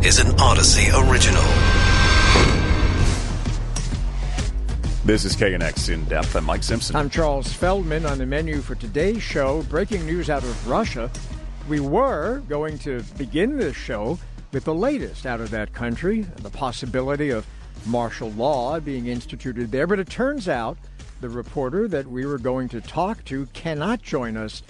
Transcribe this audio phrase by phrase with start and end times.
[0.00, 1.42] This is an Audacy original.
[5.04, 6.36] This is KNX in depth.
[6.36, 6.94] I'm Mike Simpson.
[6.94, 9.64] I'm Charles Feldman on the menu for today's show.
[9.64, 11.10] Breaking news out of Russia.
[11.68, 14.20] We were going to begin this show
[14.52, 17.44] with the latest out of that country, and the possibility of
[17.84, 19.88] martial law being instituted there.
[19.88, 20.78] But it turns out
[21.20, 24.62] the reporter that we were going to talk to cannot join us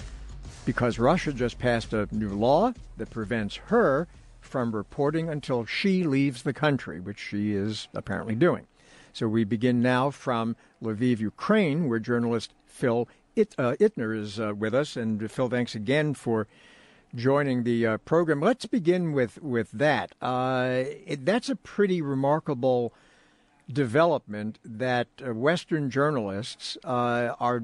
[0.65, 4.09] because Russia just passed a new law that prevents her
[4.49, 8.67] from reporting until she leaves the country, which she is apparently doing.
[9.13, 14.55] So we begin now from Lviv, Ukraine, where journalist Phil It, uh, Ittner is uh,
[14.55, 14.97] with us.
[14.97, 16.47] And Phil, thanks again for
[17.15, 18.41] joining the uh, program.
[18.41, 20.15] Let's begin with with that.
[20.21, 22.93] Uh, it, that's a pretty remarkable
[23.71, 27.63] development that uh, Western journalists uh, are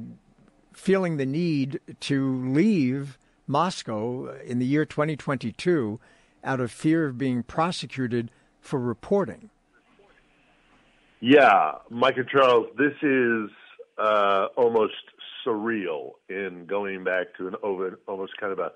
[0.73, 6.01] feeling the need to leave Moscow in the year 2022
[6.44, 8.30] out of fear of being prosecuted
[8.60, 9.50] for reporting.
[11.20, 13.51] Yeah, Mike and Charles, this is
[13.98, 14.95] uh, almost
[15.46, 18.73] surreal in going back to an over, almost kind of a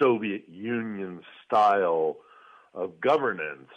[0.00, 2.16] Soviet Union style
[2.74, 3.68] of governance.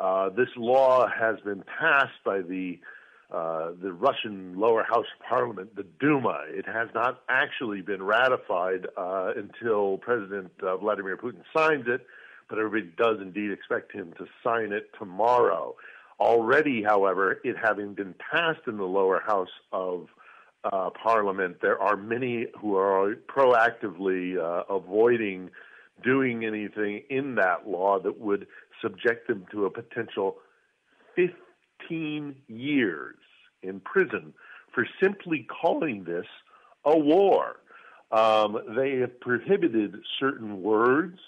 [0.00, 2.78] Uh, this law has been passed by the
[3.28, 6.42] uh, the Russian lower house parliament, the Duma.
[6.48, 12.06] It has not actually been ratified uh, until President uh, Vladimir Putin signs it,
[12.48, 15.74] but everybody does indeed expect him to sign it tomorrow.
[16.18, 20.08] Already, however, it having been passed in the lower house of
[20.64, 25.50] uh, parliament, there are many who are proactively uh, avoiding
[26.02, 28.46] doing anything in that law that would
[28.82, 30.36] subject them to a potential
[31.14, 33.16] 15 years
[33.62, 34.34] in prison
[34.74, 36.26] for simply calling this
[36.84, 37.56] a war.
[38.12, 41.18] Um, they have prohibited certain words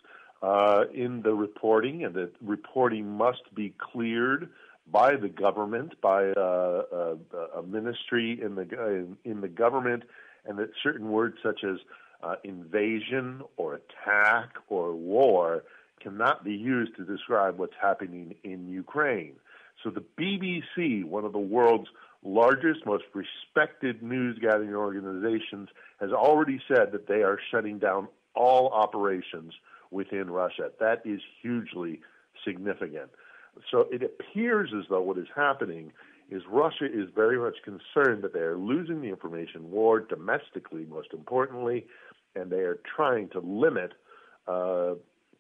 [0.43, 4.49] uh, in the reporting, and that reporting must be cleared
[4.91, 7.17] by the government, by a, a,
[7.57, 10.05] a ministry in the in, the government,
[10.47, 11.79] and that certain words such as
[12.23, 15.65] uh, invasion or attack or war
[16.01, 19.35] cannot be used to describe what's happening in Ukraine.
[19.83, 21.89] So the BBC, one of the world's
[22.25, 25.69] largest, most respected news gathering organizations,
[26.01, 29.53] has already said that they are shutting down all operations
[29.91, 30.71] within Russia.
[30.81, 32.01] That is hugely
[32.45, 33.11] significant.
[33.71, 35.93] So it appears as though what is happening
[36.31, 41.09] is Russia is very much concerned that they are losing the information war domestically, most
[41.13, 41.87] importantly,
[42.35, 43.93] and they are trying to limit
[44.47, 44.95] uh,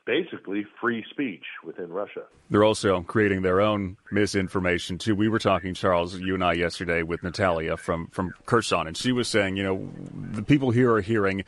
[0.06, 2.22] basically free speech within Russia.
[2.48, 5.14] They're also creating their own misinformation too.
[5.14, 9.12] We were talking, Charles, you and I yesterday with Natalia from from Kherson, and she
[9.12, 9.90] was saying, you know,
[10.32, 11.44] the people here are hearing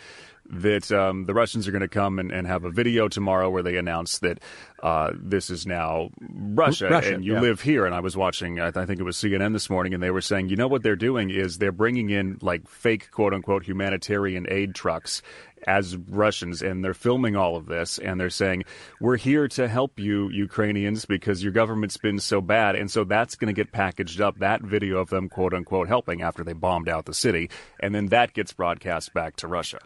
[0.50, 3.62] that um, the Russians are going to come and, and, have a video tomorrow where
[3.62, 4.41] they announce that
[4.83, 7.41] uh, this is now Russia, Russia and you yeah.
[7.41, 7.87] live here.
[7.87, 10.11] And I was watching, I, th- I, think it was CNN this morning, and they
[10.11, 13.65] were saying, you know what they're doing is they're bringing in like fake quote unquote
[13.65, 15.22] humanitarian aid trucks
[15.66, 18.65] as Russians, and they're filming all of this, and they're saying,
[19.00, 22.77] We're here to help you, Ukrainians, because your government's been so bad.
[22.77, 26.22] And so that's going to get packaged up, that video of them, quote unquote, helping
[26.22, 27.50] after they bombed out the city.
[27.78, 29.81] And then that gets broadcast back to Russia.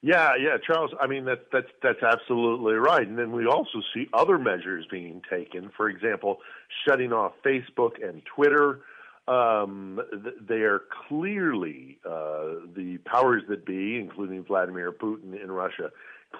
[0.00, 0.92] Yeah, yeah, Charles.
[1.00, 3.06] I mean that that's that's absolutely right.
[3.06, 5.70] And then we also see other measures being taken.
[5.76, 6.38] For example,
[6.86, 8.80] shutting off Facebook and Twitter.
[9.26, 10.00] Um,
[10.40, 15.90] they are clearly uh, the powers that be, including Vladimir Putin in Russia,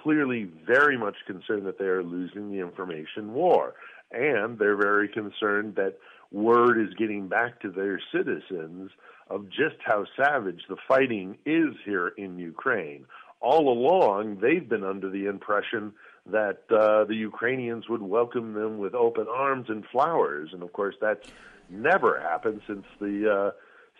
[0.02, 3.74] clearly very much concerned that they are losing the information war,
[4.10, 5.98] and they're very concerned that
[6.32, 8.90] word is getting back to their citizens
[9.28, 13.04] of just how savage the fighting is here in Ukraine
[13.40, 15.92] all along they've been under the impression
[16.26, 20.94] that uh, the Ukrainians would welcome them with open arms and flowers, and of course
[21.00, 21.28] that's
[21.70, 23.50] never happened since the uh,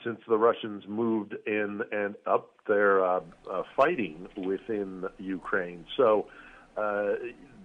[0.05, 5.85] since the Russians moved in and up their uh, uh, fighting within Ukraine.
[5.97, 6.27] So
[6.77, 7.15] uh,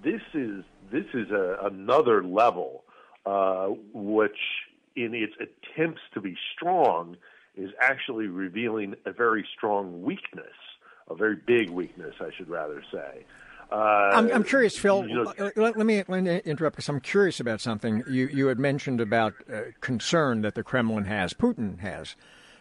[0.03, 2.83] this is this is a, another level,
[3.25, 4.39] uh, which
[4.95, 7.17] in its attempts to be strong
[7.55, 10.55] is actually revealing a very strong weakness
[11.09, 13.25] a very big weakness, I should rather say.
[13.71, 15.07] Uh, I'm, I'm, curious, Phil.
[15.07, 18.47] You know, let, let, me, let, me, interrupt because I'm curious about something you, you
[18.47, 22.15] had mentioned about uh, concern that the Kremlin has, Putin has,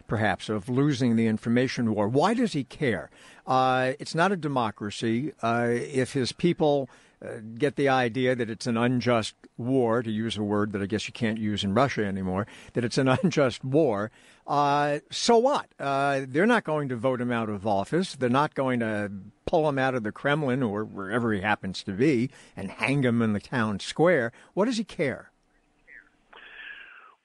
[0.07, 2.07] perhaps, of losing the information war.
[2.07, 3.11] Why does he care?
[3.45, 5.33] Uh, it's not a democracy.
[5.43, 6.89] Uh, if his people
[7.23, 10.85] uh, get the idea that it's an unjust war, to use a word that I
[10.85, 14.11] guess you can't use in Russia anymore, that it's an unjust war,
[14.45, 15.67] uh, so what?
[15.79, 18.15] Uh, they're not going to vote him out of office.
[18.15, 19.11] They're not going to
[19.45, 23.21] pull him out of the Kremlin or wherever he happens to be and hang him
[23.21, 24.31] in the town square.
[24.53, 25.31] What does he care?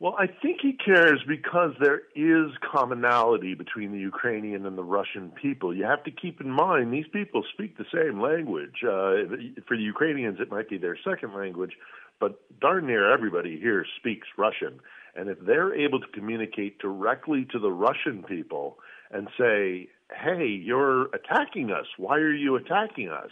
[0.00, 5.32] Well, I think he cares because there is commonality between the Ukrainian and the Russian
[5.32, 5.74] people.
[5.74, 8.84] You have to keep in mind these people speak the same language.
[8.84, 9.26] Uh,
[9.66, 11.72] for the Ukrainians, it might be their second language,
[12.20, 14.78] but darn near everybody here speaks Russian.
[15.16, 18.78] And if they're able to communicate directly to the Russian people
[19.10, 23.30] and say, hey, you're attacking us, why are you attacking us?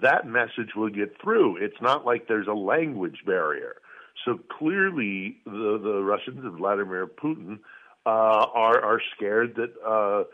[0.00, 1.56] That message will get through.
[1.56, 3.76] It's not like there's a language barrier.
[4.28, 7.60] So clearly, the the Russians and Vladimir Putin
[8.04, 10.24] uh, are are scared that, uh,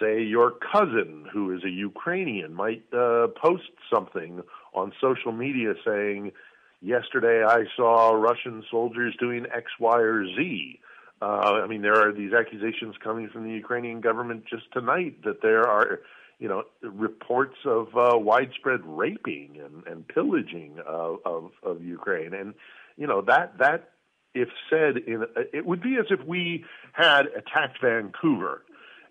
[0.00, 4.42] say, your cousin, who is a Ukrainian, might uh, post something
[4.74, 6.32] on social media saying,
[6.80, 10.80] "Yesterday I saw Russian soldiers doing X, Y, or Z."
[11.22, 15.42] Uh, I mean, there are these accusations coming from the Ukrainian government just tonight that
[15.42, 16.00] there are,
[16.40, 22.54] you know, reports of uh, widespread raping and, and pillaging of, of, of Ukraine, and
[22.96, 23.90] you know that that
[24.34, 28.62] if said in it would be as if we had attacked Vancouver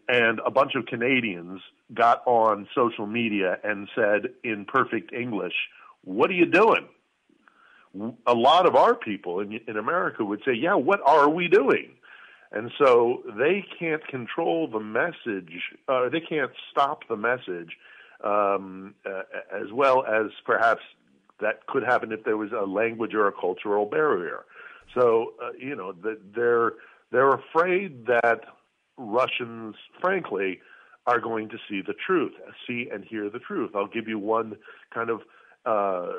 [0.08, 1.62] and a bunch of Canadians
[1.94, 5.54] got on social media and said in perfect English,
[6.04, 6.88] "What are you doing?"
[8.26, 11.92] A lot of our people in, in America would say, "Yeah, what are we doing?"
[12.52, 15.54] And so they can't control the message.
[15.88, 17.78] Uh, they can't stop the message
[18.24, 20.82] um, uh, as well as perhaps
[21.42, 24.46] that could happen if there was a language or a cultural barrier.
[24.94, 25.94] So uh, you know
[26.36, 26.74] they're
[27.12, 28.42] they're afraid that
[28.98, 30.60] Russians, frankly,
[31.06, 32.34] are going to see the truth,
[32.68, 33.72] see and hear the truth.
[33.76, 34.56] I'll give you one
[34.94, 35.22] kind of
[35.66, 36.12] uh,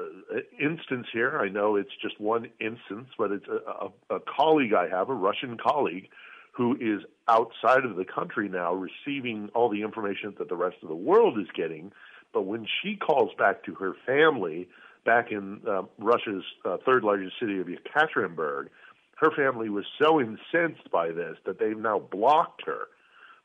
[0.61, 1.38] instance here.
[1.38, 5.14] I know it's just one instance, but it's a, a, a colleague I have, a
[5.14, 6.08] Russian colleague,
[6.52, 10.88] who is outside of the country now, receiving all the information that the rest of
[10.88, 11.93] the world is getting.
[12.32, 14.69] But when she calls back to her family
[15.05, 18.69] back in uh, Russia's uh, third largest city of Yekaterinburg,
[19.17, 22.89] her family was so incensed by this that they've now blocked her.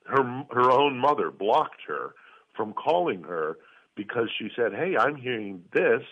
[0.05, 2.15] Her her own mother blocked her
[2.55, 3.57] from calling her
[3.95, 6.03] because she said, "Hey, I'm hearing this,"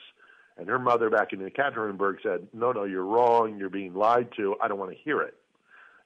[0.58, 3.58] and her mother back in Yekaterinburg said, "No, no, you're wrong.
[3.58, 4.56] You're being lied to.
[4.62, 5.36] I don't want to hear it."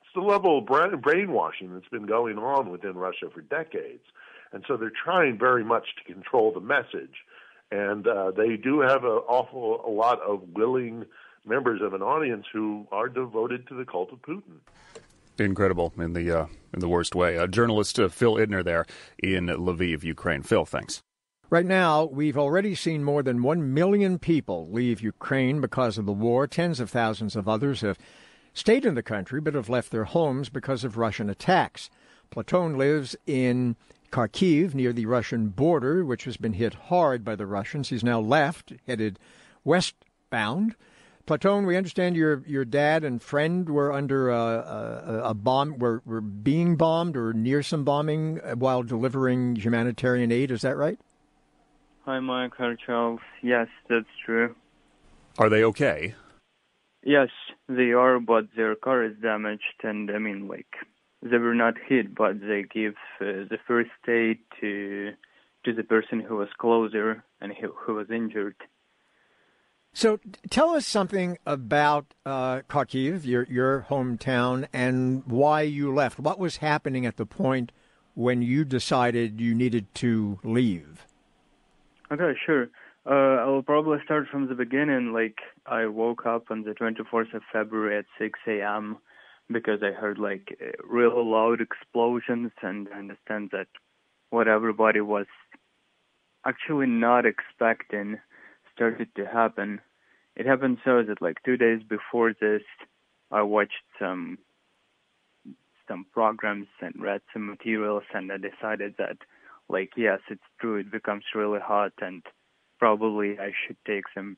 [0.04, 4.04] It's the level of brainwashing that's been going on within Russia for decades,
[4.54, 7.26] and so they're trying very much to control the message
[7.72, 11.06] and uh, they do have an awful a lot of willing
[11.46, 14.60] members of an audience who are devoted to the cult of Putin.
[15.40, 17.38] Incredible in the uh, in the worst way.
[17.38, 18.86] Uh, journalist uh, Phil Ittner there
[19.18, 20.44] in Lviv, Ukraine.
[20.44, 21.02] Phil, thanks.
[21.50, 26.14] Right now, we've already seen more than 1 million people leave Ukraine because of the
[26.14, 26.48] war.
[26.48, 27.98] Tens of thousands of others have
[28.54, 31.90] stayed in the country but have left their homes because of Russian attacks.
[32.30, 33.76] Platon lives in
[34.12, 37.90] Kharkiv, near the Russian border, which has been hit hard by the Russians.
[37.90, 39.18] He's now left, headed
[39.64, 40.76] westbound.
[41.26, 46.02] Platon, we understand your your dad and friend were under a, a, a, bomb, were,
[46.06, 50.52] were being bombed or near some bombing uh, while delivering humanitarian aid.
[50.52, 51.00] Is that right?
[52.06, 52.54] Hi, Mike.
[52.58, 53.22] Hi, Charles.
[53.44, 54.56] Yes, that's true.
[55.38, 56.16] Are they okay?
[57.04, 57.30] Yes,
[57.70, 60.76] they are, but their car is damaged, and I mean, like,
[61.22, 65.14] they were not hit, but they give uh, the first aid to
[65.64, 68.56] to the person who was closer and who, who was injured.
[69.94, 76.20] So, tell us something about uh, Kharkiv, your your hometown, and why you left.
[76.20, 77.72] What was happening at the point
[78.16, 81.06] when you decided you needed to leave?
[82.12, 82.70] Okay, sure.
[83.06, 85.12] Uh, I'll probably start from the beginning.
[85.12, 88.98] Like, I woke up on the 24th of February at 6 a.m
[89.50, 93.68] because I heard like uh, real loud explosions and I understand that
[94.30, 95.28] what everybody was
[96.46, 98.20] actually not expecting
[98.74, 99.80] started to happen.
[100.36, 102.64] It happened so that like two days before this,
[103.30, 104.38] I watched some
[105.88, 109.18] some programs and read some materials, and I decided that
[109.70, 110.78] like yes, it's true.
[110.78, 112.24] It becomes really hot, and
[112.80, 114.38] probably I should take some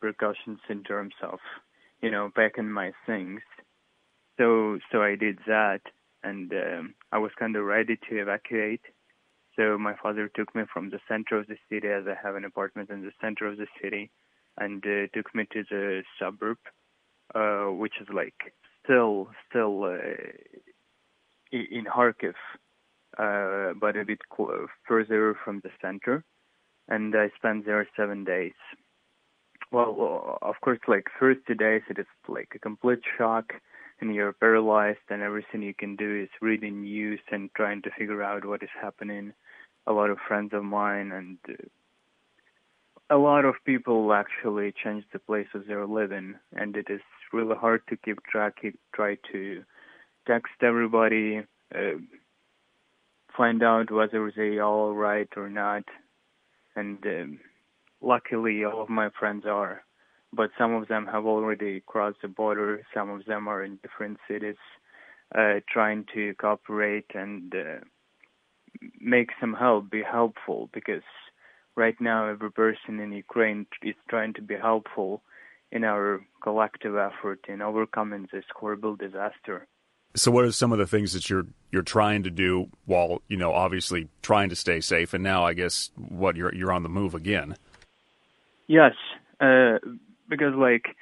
[0.00, 1.38] precautions in terms of
[2.00, 3.42] you know packing my things
[4.38, 5.82] so so I did that,
[6.22, 8.82] and um, I was kind of ready to evacuate.
[9.56, 12.44] So my father took me from the center of the city, as I have an
[12.44, 14.10] apartment in the center of the city,
[14.56, 16.58] and uh, took me to the suburb,
[17.34, 19.98] uh, which is like still still uh,
[21.52, 22.34] in Kharkiv,
[23.18, 24.20] uh, but a bit
[24.86, 26.24] further from the center,
[26.88, 28.52] and I spent there seven days.
[29.72, 33.52] Well, of course, like first two days, it is like a complete shock,
[34.00, 38.22] and you're paralyzed, and everything you can do is reading news and trying to figure
[38.22, 39.32] out what is happening.
[39.86, 41.54] A lot of friends of mine and uh,
[43.10, 47.00] a lot of people actually change the places they're living, and it is
[47.32, 48.58] really hard to keep track.
[48.62, 49.64] You try to
[50.26, 51.42] text everybody,
[51.74, 51.98] uh,
[53.36, 55.82] find out whether they are all right or not,
[56.76, 57.40] and um,
[58.00, 59.82] luckily all of my friends are,
[60.32, 62.82] but some of them have already crossed the border.
[62.94, 64.56] Some of them are in different cities,
[65.34, 67.84] uh, trying to cooperate and uh,
[69.00, 71.02] make some help, be helpful because
[71.76, 75.22] right now every person in Ukraine is trying to be helpful
[75.72, 79.66] in our collective effort in overcoming this horrible disaster.
[80.14, 83.36] So, what are some of the things that you're you're trying to do while you
[83.36, 85.14] know obviously trying to stay safe?
[85.14, 87.56] And now, I guess what you're you're on the move again.
[88.66, 88.94] Yes,
[89.40, 89.78] uh,
[90.30, 90.96] because like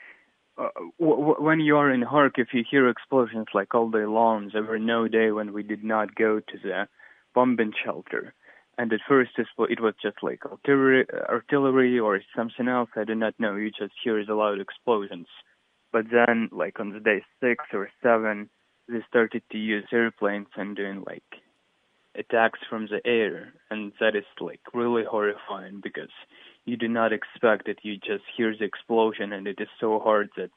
[0.58, 4.50] uh, w- w- when you are in Kharkiv, you hear explosions like all day long.
[4.52, 6.88] There were no day when we did not go to the
[7.35, 8.35] bombing shelter
[8.78, 12.88] and at first it was just like artillery, artillery or something else.
[12.97, 13.56] I do not know.
[13.56, 15.26] You just hear the loud explosions.
[15.92, 18.49] But then, like on the day six or seven,
[18.88, 21.25] they started to use airplanes and doing like
[22.14, 26.12] attacks from the air, and that is like really horrifying because
[26.68, 30.28] you do not expect that you just hear the explosion, and it is so hard
[30.37, 30.50] that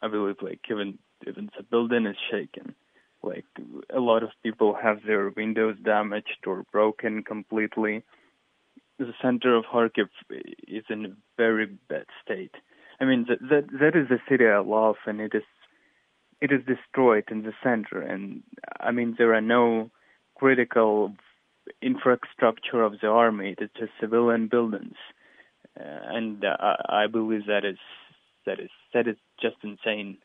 [0.00, 2.74] I believe like even even the building is shaken.
[3.22, 3.44] like
[3.94, 8.02] a lot of people have their windows damaged or broken completely.
[8.98, 10.08] The center of Kharkiv
[10.68, 12.54] is in a very bad state.
[13.00, 15.48] I mean that that, that is the city I love, and it is
[16.40, 18.00] it is destroyed in the center.
[18.00, 18.42] And
[18.80, 19.90] I mean there are no
[20.36, 21.14] critical
[21.82, 23.54] infrastructure of the army.
[23.58, 24.96] It's just civilian buildings,
[25.76, 27.78] and uh, I believe that is
[28.46, 30.18] that is that is just insane.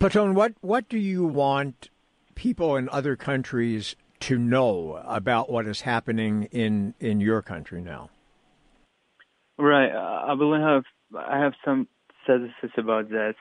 [0.00, 1.90] Platon, what, what do you want
[2.34, 8.08] people in other countries to know about what is happening in, in your country now?
[9.58, 9.90] Right.
[9.92, 11.86] I believe I have, I have some
[12.24, 13.34] statistics about this.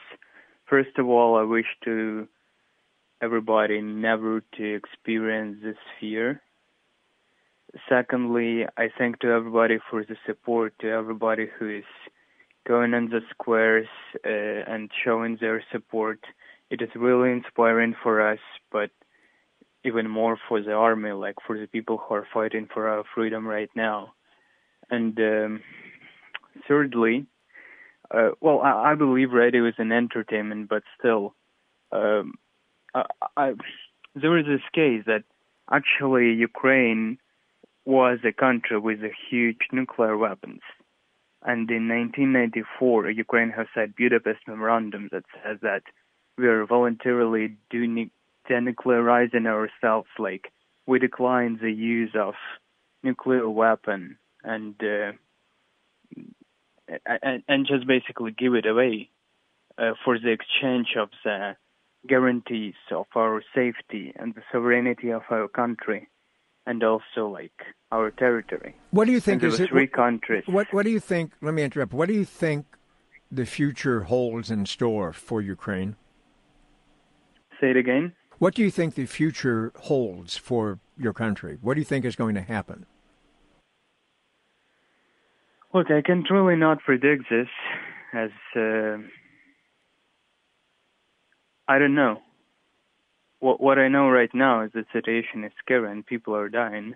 [0.70, 2.28] First of all, I wish to
[3.22, 6.42] everybody never to experience this fear.
[7.88, 11.84] Secondly, I thank to everybody for the support, to everybody who is
[12.68, 13.88] going on the squares
[14.26, 16.20] uh, and showing their support
[16.70, 18.40] it is really inspiring for us,
[18.72, 18.92] but
[19.84, 23.48] even more for the army, like for the people who are fighting for our freedom
[23.48, 24.14] right now.
[24.90, 25.62] And um,
[26.68, 27.26] thirdly,
[28.12, 31.36] uh, well, I, I, believe radio is an entertainment, but still,
[31.92, 32.36] um,
[32.94, 33.06] I,
[33.38, 33.54] I,
[34.16, 35.24] there is this case that
[35.72, 37.20] actually Ukraine
[37.90, 40.62] was a country with a huge nuclear weapons.
[41.42, 45.82] And in 1994, Ukraine has signed Budapest Memorandum that says that
[46.38, 50.10] we are voluntarily denuclearizing ourselves.
[50.20, 50.52] Like
[50.86, 52.36] we decline the use of
[53.02, 55.14] nuclear weapon and uh,
[57.24, 59.10] and, and just basically give it away
[59.80, 61.56] uh, for the exchange of the
[62.08, 66.08] guarantees of our safety and the sovereignty of our country
[66.70, 67.60] and also like
[67.92, 68.76] our territory.
[68.92, 69.70] What do you think is it?
[69.70, 70.44] Three countries.
[70.46, 71.34] What What do you think?
[71.42, 71.94] Let me interrupt.
[71.94, 72.66] What do you think
[73.32, 75.96] the future holds in store for Ukraine?
[77.60, 78.14] Say it again.
[78.38, 81.58] What do you think the future holds for your country?
[81.60, 82.86] What do you think is going to happen?
[85.74, 87.50] Look, I can truly not predict this,
[88.14, 88.98] as uh,
[91.68, 92.22] I don't know.
[93.40, 96.96] What what I know right now is the situation is scary and people are dying,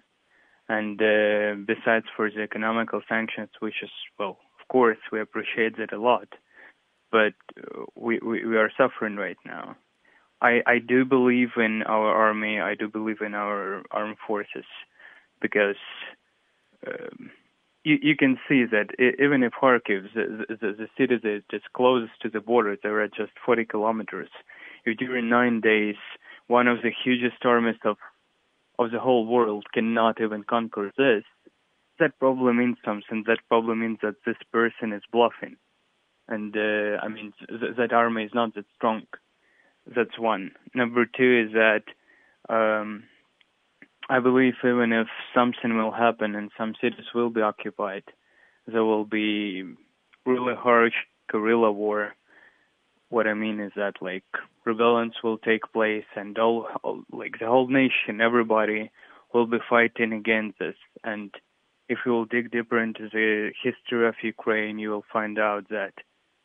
[0.67, 5.93] and uh, besides for the economical sanctions, which is well, of course we appreciate that
[5.93, 6.27] a lot,
[7.11, 9.75] but uh, we, we we are suffering right now.
[10.41, 12.59] I, I do believe in our army.
[12.59, 14.65] I do believe in our armed forces
[15.41, 15.77] because
[16.85, 17.31] um,
[17.85, 22.13] you, you can see that even if Kharkiv, the, the, the city that is closest
[22.21, 24.29] to the border, there are just 40 kilometers.
[24.85, 25.95] If during nine days,
[26.47, 27.97] one of the hugest armies of
[28.79, 31.23] of the whole world cannot even conquer this,
[31.99, 33.23] that probably means something.
[33.27, 35.57] That probably means that this person is bluffing,
[36.27, 39.03] and uh, I mean th- that army is not that strong.
[39.85, 40.51] That's one.
[40.73, 41.83] Number two is that
[42.49, 43.03] um,
[44.09, 48.03] I believe even if something will happen and some cities will be occupied,
[48.65, 49.63] there will be
[50.25, 50.93] really harsh
[51.29, 52.13] guerrilla war
[53.13, 54.25] what I mean is that like
[54.65, 56.67] rebellions will take place and all
[57.11, 58.91] like the whole nation, everybody
[59.33, 60.75] will be fighting against this.
[61.03, 61.29] And
[61.87, 65.93] if you will dig deeper into the history of Ukraine, you will find out that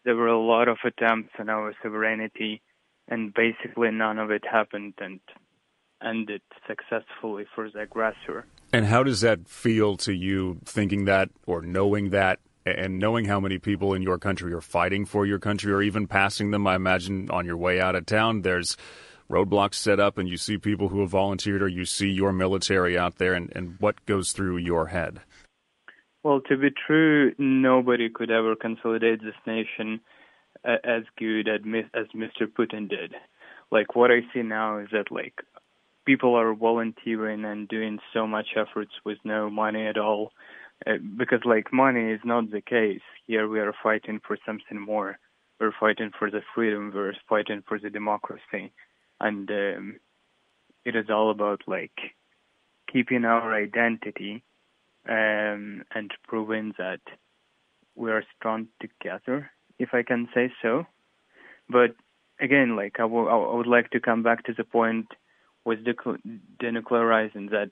[0.05, 2.61] there were a lot of attempts on our sovereignty,
[3.09, 5.21] and basically none of it happened and
[6.03, 8.47] ended successfully for the aggressor.
[8.73, 12.41] And how does that feel to you, thinking that or knowing that
[12.77, 16.07] and knowing how many people in your country are fighting for your country or even
[16.07, 18.77] passing them, I imagine on your way out of town, there's
[19.31, 22.99] roadblocks set up and you see people who have volunteered or you see your military
[22.99, 25.21] out there and, and what goes through your head?
[26.23, 30.01] Well, to be true, nobody could ever consolidate this nation
[30.65, 32.47] as good as Mr.
[32.47, 33.15] Putin did.
[33.71, 35.35] Like what I see now is that like
[36.07, 40.33] people are volunteering and doing so much efforts with no money at all
[40.87, 43.01] uh, because like money is not the case.
[43.27, 45.19] Here we are fighting for something more.
[45.61, 46.93] We're fighting for the freedom.
[46.95, 48.73] We're fighting for the democracy,
[49.21, 50.01] and um,
[50.85, 51.99] it is all about like
[52.93, 54.43] keeping our identity
[55.09, 57.01] um, and proving that
[57.97, 60.87] we are strong together, if I can say so.
[61.69, 61.97] But
[62.41, 65.07] again, like I, w- I would like to come back to the point
[65.65, 67.71] with denuclearizing that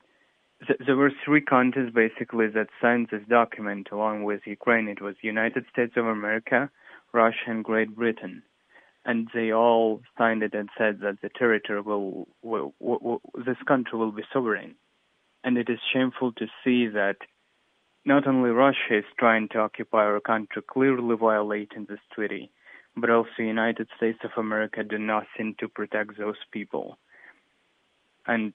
[0.86, 4.88] there were three countries basically that signed this document along with Ukraine.
[4.88, 6.70] It was United States of America,
[7.12, 8.42] Russia, and Great Britain,
[9.04, 13.62] and they all signed it and said that the territory will, will, will, will this
[13.66, 14.74] country will be sovereign.
[15.44, 17.16] And it is shameful to see that
[18.04, 22.50] not only Russia is trying to occupy our country, clearly violating this treaty,
[22.96, 26.98] but also United States of America do nothing to protect those people.
[28.26, 28.54] And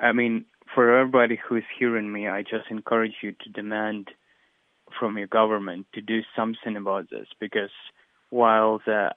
[0.00, 4.08] I mean, for everybody who is hearing me, I just encourage you to demand
[4.98, 7.70] from your government to do something about this because
[8.30, 9.10] while the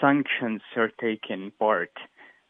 [0.00, 1.92] sanctions are taking part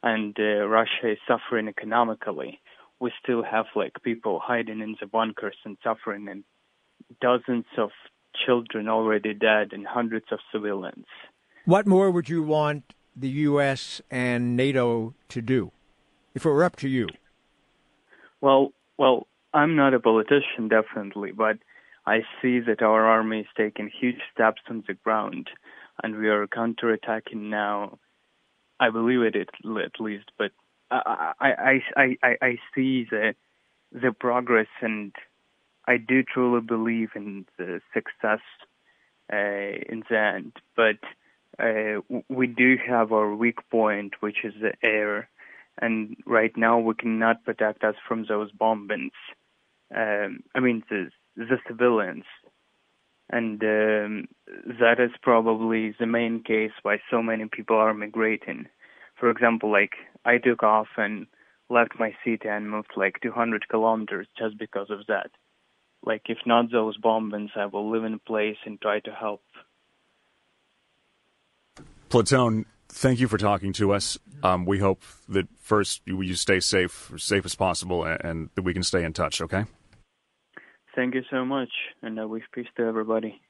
[0.03, 2.61] and uh, Russia is suffering economically,
[3.01, 6.45] we still have like people hiding in the bunkers and suffering and
[7.21, 7.91] dozens of
[8.47, 11.07] children already dead and hundreds of civilians.
[11.65, 14.01] What more would you want the U.S.
[14.11, 15.73] and NATO to do
[16.35, 17.09] if it were up to you?
[18.43, 21.59] Well, well, I'm not a politician, definitely, but
[22.07, 25.49] I see that our army is taking huge steps on the ground,
[26.03, 27.99] and we are counterattacking now.
[28.81, 30.53] I believe it at least, but
[30.91, 33.35] I I I I, I see the
[33.93, 35.15] the progress, and
[35.87, 38.41] I do truly believe in the success
[39.33, 40.55] uh, in the end.
[40.77, 40.99] But
[41.65, 45.29] uh, we do have our weak point, which is the air
[45.81, 49.11] and right now we cannot protect us from those bombings.
[49.95, 52.25] Um, I mean, the, the civilians.
[53.31, 54.29] And um,
[54.79, 58.67] that is probably the main case why so many people are migrating.
[59.19, 59.93] For example, like
[60.25, 61.27] I took off and
[61.71, 65.31] left my city and moved like 200 kilometers just because of that.
[66.05, 69.43] Like, if not those bombings, I will live in place and try to help.
[72.09, 74.19] Platon, thank you for talking to us.
[74.43, 78.51] Um, we hope that first you, you stay safe, as safe as possible, and, and,
[78.55, 79.41] that we can stay in touch.
[79.41, 79.65] Okay.
[80.95, 81.71] Thank you so much,
[82.03, 83.41] and I wish peace to everybody.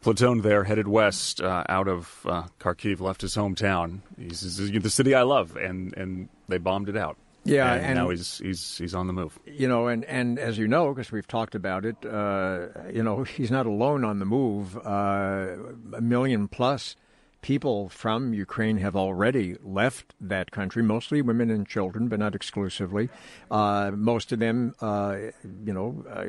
[0.00, 4.00] Platon there headed west uh, out of uh, Kharkiv, left his hometown.
[4.16, 7.16] He's, he's, the city I love, and and they bombed it out.
[7.44, 9.36] Yeah, and, and, now he's he's he's on the move.
[9.44, 13.24] You know, and and as you know, because we've talked about it, uh, you know,
[13.24, 14.76] he's not alone on the move.
[14.76, 15.56] Uh,
[15.94, 16.94] a million plus
[17.42, 23.08] people from Ukraine have already left that country, mostly women and children, but not exclusively.
[23.50, 25.16] Uh, most of them, uh,
[25.64, 26.26] you know, uh,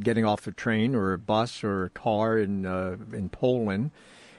[0.00, 3.90] getting off a train or a bus or a car in uh, in Poland.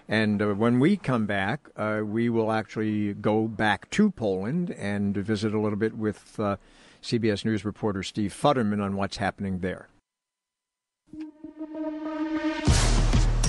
[0.08, 5.16] And uh, when we come back, uh, we will actually go back to Poland and
[5.16, 6.38] visit a little bit with
[7.02, 9.88] CBS News reporter Steve Futterman on what's happening there.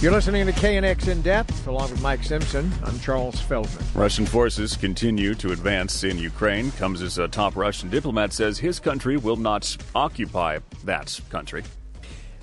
[0.05, 2.71] You're listening to KNX In Depth, along with Mike Simpson.
[2.85, 3.83] I'm Charles Feldman.
[3.95, 6.73] Russian forces continue to advance in Ukraine.
[6.73, 11.65] Comes as a top Russian diplomat says his country will not occupy that country.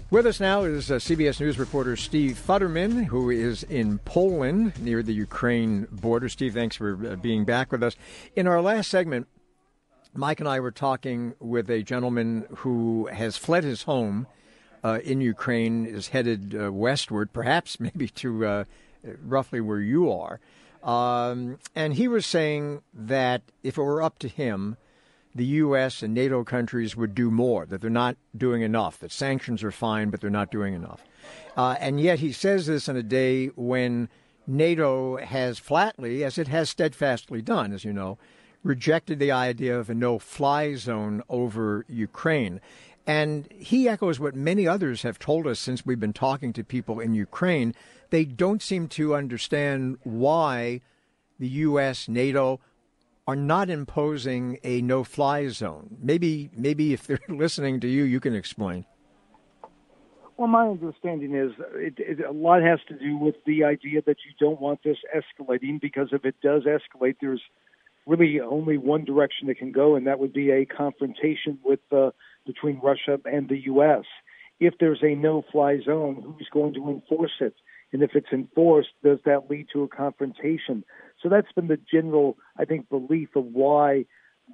[0.09, 5.03] With us now is uh, CBS News reporter Steve Futterman, who is in Poland near
[5.03, 6.29] the Ukraine border.
[6.29, 7.95] Steve, thanks for uh, being back with us.
[8.35, 9.27] In our last segment,
[10.15, 14.25] Mike and I were talking with a gentleman who has fled his home
[14.83, 18.63] uh, in Ukraine is headed uh, westward, perhaps maybe to uh,
[19.23, 20.39] roughly where you are.
[20.83, 24.77] Um, and he was saying that if it were up to him,
[25.33, 26.03] the U.S.
[26.03, 30.09] and NATO countries would do more, that they're not doing enough, that sanctions are fine,
[30.09, 31.03] but they're not doing enough.
[31.55, 34.09] Uh, and yet he says this on a day when
[34.47, 38.17] NATO has flatly, as it has steadfastly done, as you know,
[38.63, 42.59] rejected the idea of a no fly zone over Ukraine.
[43.07, 46.99] And he echoes what many others have told us since we've been talking to people
[46.99, 47.73] in Ukraine.
[48.09, 50.81] They don't seem to understand why
[51.39, 52.59] the U.S., NATO,
[53.27, 55.97] are not imposing a no fly zone.
[56.01, 58.85] Maybe, maybe if they're listening to you, you can explain.
[60.37, 64.17] Well, my understanding is it, it, a lot has to do with the idea that
[64.25, 67.41] you don't want this escalating because if it does escalate, there's
[68.07, 72.09] really only one direction it can go, and that would be a confrontation with uh,
[72.45, 74.03] between Russia and the U.S.
[74.59, 77.55] If there's a no-fly zone, who's going to enforce it?
[77.93, 80.83] And if it's enforced, does that lead to a confrontation?
[81.21, 84.05] So that's been the general, I think, belief of why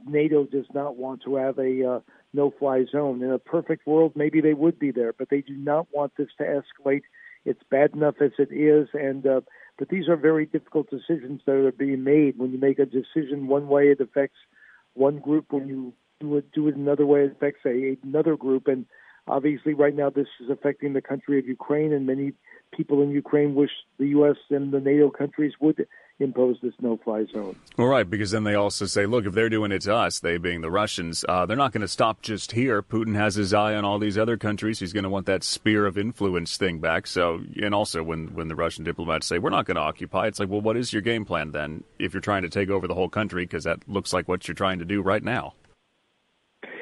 [0.05, 1.99] NATO does not want to have a uh,
[2.33, 3.21] no-fly zone.
[3.21, 6.29] In a perfect world, maybe they would be there, but they do not want this
[6.37, 7.03] to escalate.
[7.45, 9.41] It's bad enough as it is, and uh,
[9.77, 12.37] but these are very difficult decisions that are being made.
[12.37, 14.37] When you make a decision one way, it affects
[14.93, 15.45] one group.
[15.51, 18.67] When you do it do it another way, it affects a, another group.
[18.67, 18.85] And
[19.27, 22.33] obviously, right now, this is affecting the country of Ukraine, and many
[22.75, 24.37] people in Ukraine wish the U.S.
[24.49, 25.87] and the NATO countries would
[26.19, 27.55] impose this no-fly zone.
[27.77, 30.37] All right, because then they also say, look, if they're doing it to us, they
[30.37, 32.81] being the Russians, uh, they're not going to stop just here.
[32.81, 34.79] Putin has his eye on all these other countries.
[34.79, 37.05] He's going to want that spear of influence thing back.
[37.05, 40.39] So, and also when when the Russian diplomats say we're not going to occupy, it's
[40.39, 41.83] like, well, what is your game plan then?
[41.99, 44.55] If you're trying to take over the whole country, because that looks like what you're
[44.55, 45.53] trying to do right now.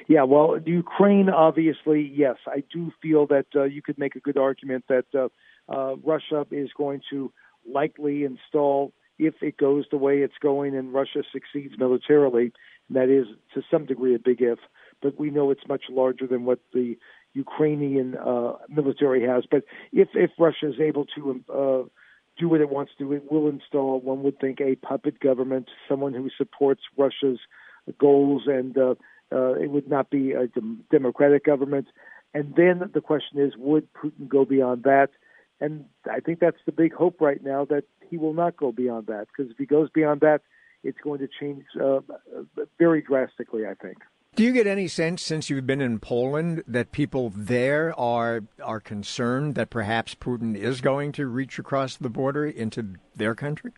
[0.07, 4.37] Yeah, well, Ukraine, obviously, yes, I do feel that uh, you could make a good
[4.37, 5.29] argument that uh,
[5.67, 7.31] uh, Russia is going to
[7.71, 12.51] likely install if it goes the way it's going and Russia succeeds militarily.
[12.87, 14.59] And that is to some degree a big if,
[15.01, 16.97] but we know it's much larger than what the
[17.33, 19.43] Ukrainian uh, military has.
[19.49, 21.83] But if if Russia is able to uh,
[22.37, 26.13] do what it wants to, it will install, one would think, a puppet government, someone
[26.13, 27.39] who supports Russia's
[27.99, 28.95] goals, and uh,
[29.31, 31.87] uh, it would not be a dem- democratic government.
[32.33, 35.09] And then the question is, would Putin go beyond that?
[35.61, 39.07] And I think that's the big hope right now that he will not go beyond
[39.07, 40.41] that because if he goes beyond that,
[40.83, 42.01] it's going to change uh,
[42.77, 43.65] very drastically.
[43.65, 43.97] I think.
[44.35, 48.81] Do you get any sense, since you've been in Poland, that people there are are
[48.81, 53.71] concerned that perhaps Putin is going to reach across the border into their country?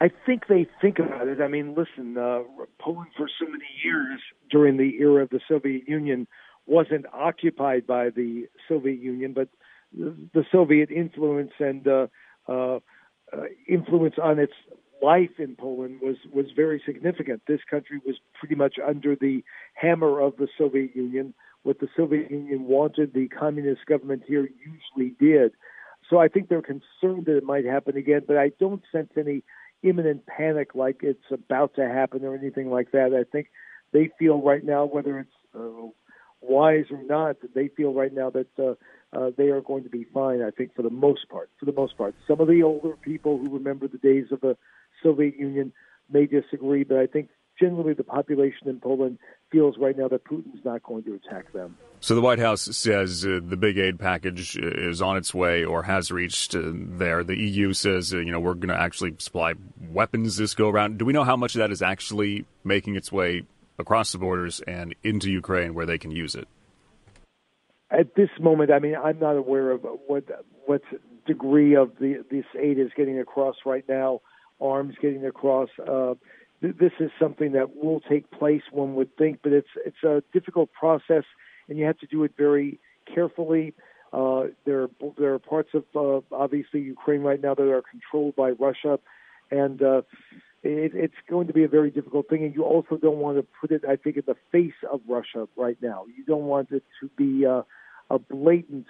[0.00, 1.40] I think they think about it.
[1.40, 2.40] I mean, listen, uh,
[2.78, 6.26] Poland for so many years during the era of the Soviet Union
[6.66, 9.48] wasn't occupied by the Soviet Union, but
[9.92, 12.06] the Soviet influence and uh,
[12.48, 12.76] uh,
[13.32, 14.52] uh, influence on its
[15.02, 17.42] life in Poland was was very significant.
[17.46, 19.42] This country was pretty much under the
[19.74, 21.32] hammer of the Soviet Union.
[21.62, 25.52] What the Soviet Union wanted, the communist government here usually did.
[26.08, 29.42] So I think they're concerned that it might happen again, but I don't sense any
[29.82, 33.14] imminent panic like it's about to happen or anything like that.
[33.14, 33.48] I think
[33.92, 35.88] they feel right now, whether it's uh,
[36.40, 38.74] wise or not, they feel right now that uh,
[39.16, 40.42] uh, they are going to be fine.
[40.42, 41.50] I think for the most part.
[41.58, 44.56] For the most part, some of the older people who remember the days of the
[45.02, 45.72] Soviet Union
[46.10, 49.18] may disagree, but I think generally the population in Poland
[49.50, 51.76] feels right now that Putin's not going to attack them.
[52.00, 55.82] So the White House says uh, the big aid package is on its way or
[55.82, 57.24] has reached uh, there.
[57.24, 59.54] The EU says, uh, you know, we're going to actually supply
[59.90, 60.98] weapons this go around.
[60.98, 63.44] Do we know how much of that is actually making its way
[63.78, 66.48] across the borders and into Ukraine where they can use it?
[67.90, 70.24] At this moment, I mean, I'm not aware of what
[70.66, 70.82] what
[71.24, 74.20] degree of the this aid is getting across right now.
[74.60, 75.68] Arms getting across.
[76.62, 80.02] Uh, th- this is something that will take place, one would think, but it's it's
[80.04, 81.24] a difficult process,
[81.68, 82.78] and you have to do it very
[83.12, 83.74] carefully.
[84.12, 88.36] Uh, there are there are parts of uh, obviously Ukraine right now that are controlled
[88.36, 88.98] by Russia,
[89.50, 90.02] and uh,
[90.62, 93.46] it, it's going to be a very difficult thing, and you also don't want to
[93.60, 96.06] put it, I think, in the face of Russia right now.
[96.16, 97.62] You don't want it to be uh,
[98.10, 98.86] a blatant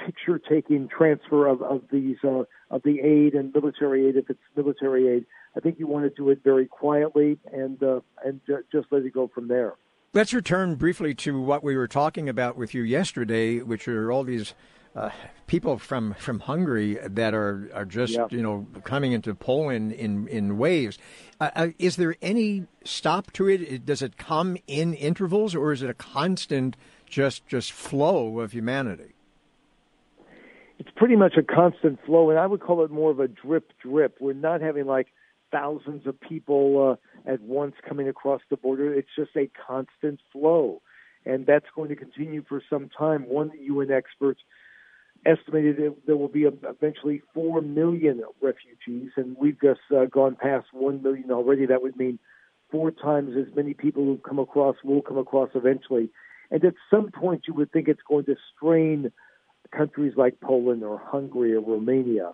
[0.00, 4.40] uh, picture-taking transfer of, of these uh, of the aid and military aid, if it's
[4.56, 5.26] military aid.
[5.56, 8.40] I think you want to do it very quietly and uh, and
[8.72, 9.74] just let it go from there.
[10.12, 14.24] Let's return briefly to what we were talking about with you yesterday, which are all
[14.24, 14.54] these
[14.96, 15.10] uh,
[15.46, 18.26] people from, from Hungary that are, are just yeah.
[18.30, 20.98] you know coming into Poland in in waves.
[21.40, 23.86] Uh, uh, is there any stop to it?
[23.86, 29.14] Does it come in intervals, or is it a constant just just flow of humanity?
[30.80, 33.70] It's pretty much a constant flow, and I would call it more of a drip
[33.82, 34.16] drip.
[34.18, 35.08] We're not having like
[35.52, 38.94] thousands of people uh, at once coming across the border.
[38.94, 40.80] It's just a constant flow,
[41.26, 43.28] and that's going to continue for some time.
[43.28, 44.38] One UN expert
[45.26, 50.68] estimated that there will be eventually 4 million refugees, and we've just uh, gone past
[50.72, 51.66] 1 million already.
[51.66, 52.18] That would mean
[52.70, 56.08] four times as many people who come across will come across eventually.
[56.50, 59.12] And at some point, you would think it's going to strain
[59.76, 62.32] countries like Poland or Hungary or Romania.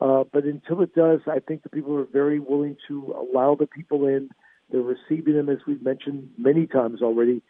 [0.00, 3.66] Uh, but until it does, I think the people are very willing to allow the
[3.66, 4.30] people in.
[4.70, 7.42] They're receiving them, as we've mentioned many times already,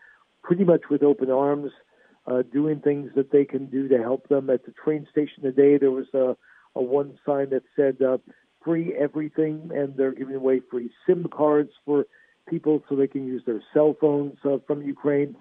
[0.42, 1.72] pretty much with open arms,
[2.26, 4.48] uh, doing things that they can do to help them.
[4.48, 6.36] At the train station today, there was a,
[6.74, 8.18] a one sign that said uh,
[8.64, 12.06] free everything, and they're giving away free SIM cards for
[12.48, 15.36] people so they can use their cell phones uh, from Ukraine.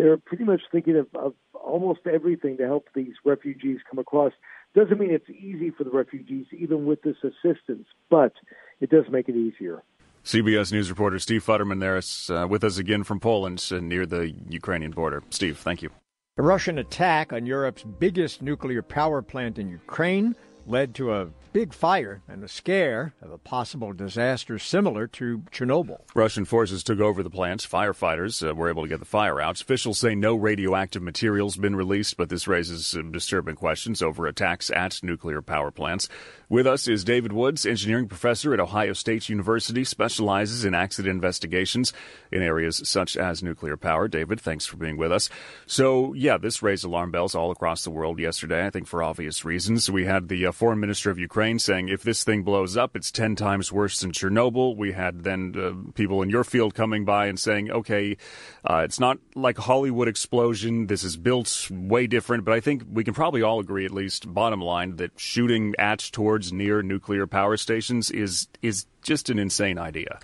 [0.00, 4.32] They're pretty much thinking of, of almost everything to help these refugees come across.
[4.74, 8.32] Doesn't mean it's easy for the refugees, even with this assistance, but
[8.80, 9.82] it does make it easier.
[10.24, 14.06] CBS News reporter Steve Futterman there is uh, with us again from Poland uh, near
[14.06, 15.22] the Ukrainian border.
[15.28, 15.90] Steve, thank you.
[16.38, 20.34] A Russian attack on Europe's biggest nuclear power plant in Ukraine
[20.70, 26.00] led to a big fire and a scare of a possible disaster similar to Chernobyl.
[26.14, 27.66] Russian forces took over the plant.
[27.68, 29.60] Firefighters uh, were able to get the fire out.
[29.60, 34.70] Officials say no radioactive materials been released, but this raises some disturbing questions over attacks
[34.70, 36.08] at nuclear power plants.
[36.50, 41.92] With us is David Woods, engineering professor at Ohio State University, specializes in accident investigations
[42.32, 44.08] in areas such as nuclear power.
[44.08, 45.30] David, thanks for being with us.
[45.66, 49.44] So, yeah, this raised alarm bells all across the world yesterday, I think for obvious
[49.44, 49.88] reasons.
[49.88, 53.12] We had the uh, foreign minister of Ukraine saying if this thing blows up, it's
[53.12, 54.76] 10 times worse than Chernobyl.
[54.76, 58.16] We had then uh, people in your field coming by and saying, okay,
[58.64, 60.88] uh, it's not like a Hollywood explosion.
[60.88, 62.44] This is built way different.
[62.44, 66.00] But I think we can probably all agree, at least bottom line, that shooting at,
[66.40, 70.18] towards, near nuclear power stations is, is just an insane idea.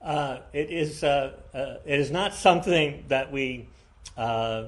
[0.00, 3.66] Uh, it is uh, uh, it is not something that we
[4.18, 4.64] uh,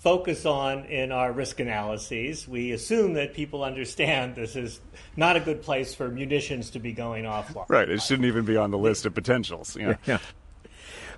[0.00, 2.48] focus on in our risk analyses.
[2.48, 4.80] We assume that people understand this is
[5.16, 7.54] not a good place for munitions to be going off.
[7.68, 7.88] Right.
[7.88, 9.76] It shouldn't even be on the list of potentials.
[9.76, 9.94] Yeah.
[10.06, 10.18] yeah.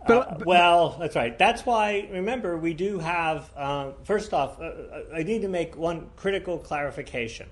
[0.07, 1.39] But, uh, well, that's right.
[1.39, 4.73] That's why, remember, we do have, uh, first off, uh,
[5.15, 7.49] I need to make one critical clarification.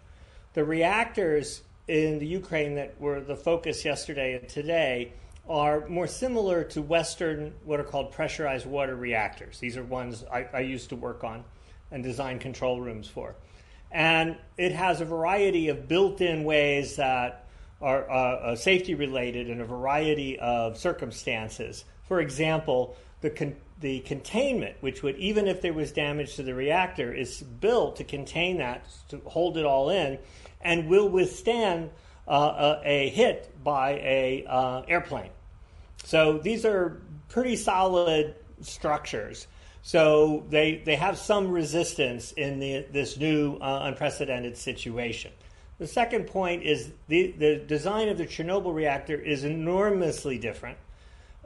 [0.52, 5.12] The reactors in the Ukraine that were the focus yesterday and today
[5.48, 9.60] are more similar to Western, what are called pressurized water reactors.
[9.60, 11.44] These are ones I, I used to work on
[11.92, 13.36] and design control rooms for.
[13.92, 17.46] And it has a variety of built in ways that
[17.80, 21.84] are uh, uh, safety related in a variety of circumstances.
[22.06, 26.54] For example, the, con- the containment, which would, even if there was damage to the
[26.54, 30.18] reactor, is built to contain that, to hold it all in,
[30.60, 31.90] and will withstand
[32.28, 35.30] uh, a, a, hit by a uh, airplane.
[36.04, 39.46] So these are pretty solid structures.
[39.82, 45.32] So they, they have some resistance in the, this new uh, unprecedented situation.
[45.78, 50.76] The second point is the, the design of the Chernobyl reactor is enormously different.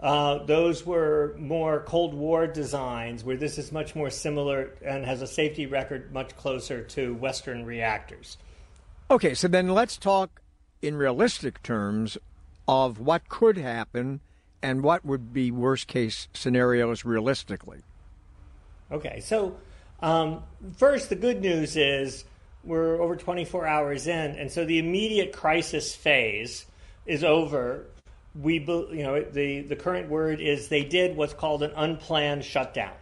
[0.01, 5.23] Uh, those were more Cold War designs, where this is much more similar and has
[5.23, 8.37] a safety record much closer to Western reactors.
[9.11, 10.43] Okay, so then let's talk
[10.83, 12.19] in realistic terms
[12.67, 14.21] of what could happen
[14.63, 17.83] and what would be worst case scenarios realistically?
[18.91, 19.57] Okay, so
[20.01, 20.43] um,
[20.77, 22.25] first, the good news is
[22.65, 26.65] we're over 24 hours in, and so the immediate crisis phase
[27.07, 27.87] is over.
[28.35, 32.93] We, you know, the, the current word is they did what's called an unplanned shutdown.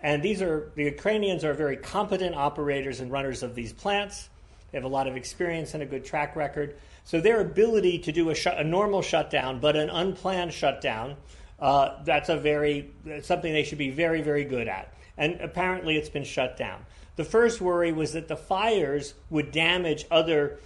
[0.00, 4.28] And these are, the Ukrainians are very competent operators and runners of these plants.
[4.70, 6.76] They have a lot of experience and a good track record.
[7.04, 11.16] So their ability to do a, sh- a normal shutdown, but an unplanned shutdown,
[11.58, 12.90] uh, that's a very
[13.22, 14.94] something they should be very very good at.
[15.18, 16.86] And apparently, it's been shut down.
[17.16, 20.58] The first worry was that the fires would damage other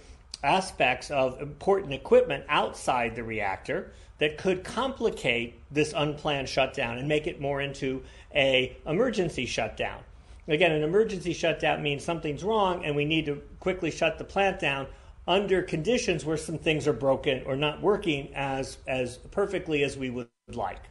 [0.45, 7.27] aspects of important equipment outside the reactor that could complicate this unplanned shutdown and make
[7.27, 8.01] it more into
[8.33, 9.99] a emergency shutdown.
[10.47, 14.59] Again, an emergency shutdown means something's wrong and we need to quickly shut the plant
[14.59, 14.87] down
[15.27, 20.09] under conditions where some things are broken or not working as, as perfectly as we
[20.09, 20.81] would like.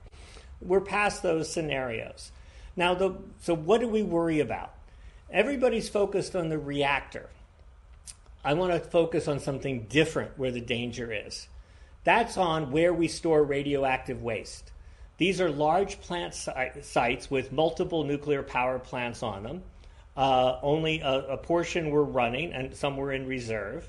[0.61, 2.33] We're past those scenarios.
[2.77, 4.75] Now, the, so what do we worry about?
[5.31, 7.31] Everybody's focused on the reactor.
[8.45, 11.49] I want to focus on something different where the danger is.
[12.05, 14.71] That's on where we store radioactive waste.
[15.17, 19.63] These are large plant si- sites with multiple nuclear power plants on them.
[20.17, 23.89] Uh, only a, a, portion were running, and some were in reserve.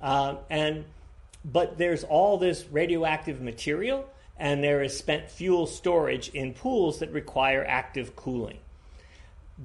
[0.00, 0.84] Uh, and
[1.44, 4.08] but there's all this radioactive material,
[4.38, 8.58] and there is spent fuel storage in pools that require active cooling.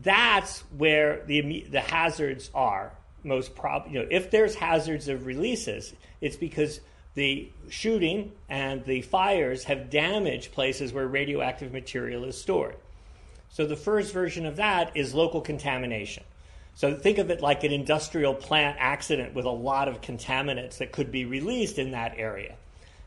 [0.04, 2.92] that's where the the hazards are
[3.26, 3.88] most prob.
[3.90, 6.80] You know, if there's hazards of releases, it's because
[7.16, 12.76] the shooting and the fires have damaged places where radioactive material is stored.
[13.50, 16.24] So the first version of that is local contamination.
[16.76, 20.92] So think of it like an industrial plant accident with a lot of contaminants that
[20.92, 22.56] could be released in that area.